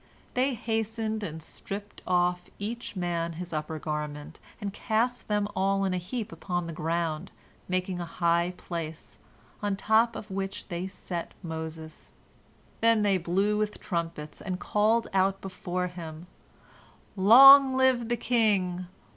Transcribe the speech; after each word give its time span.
They 0.33 0.55
hastened 0.55 1.21
and 1.21 1.43
stripped 1.43 2.01
off 2.07 2.49
each 2.57 2.95
man 2.95 3.33
his 3.33 3.53
upper 3.53 3.77
garment, 3.77 4.39
and 4.59 4.73
cast 4.73 5.27
them 5.27 5.47
all 5.55 5.85
in 5.85 5.93
a 5.93 5.99
heap 5.99 6.31
upon 6.31 6.65
the 6.65 6.73
ground, 6.73 7.31
making 7.67 7.99
a 8.01 8.05
high 8.05 8.55
place, 8.57 9.19
on 9.61 9.75
top 9.75 10.15
of 10.15 10.31
which 10.31 10.69
they 10.69 10.87
set 10.87 11.35
Moses. 11.43 12.09
Then 12.79 13.03
they 13.03 13.19
blew 13.19 13.59
with 13.59 13.79
trumpets, 13.79 14.41
and 14.41 14.59
called 14.59 15.07
out 15.13 15.39
before 15.39 15.85
him: 15.85 16.25
"Long 17.15 17.75
live 17.75 18.09
the 18.09 18.17
king! 18.17 18.87